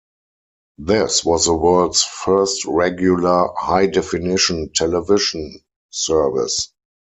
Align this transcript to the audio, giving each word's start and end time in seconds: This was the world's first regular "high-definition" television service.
This 0.79 1.23
was 1.23 1.45
the 1.45 1.53
world's 1.53 2.03
first 2.03 2.65
regular 2.65 3.49
"high-definition" 3.55 4.71
television 4.73 5.59
service. 5.91 6.73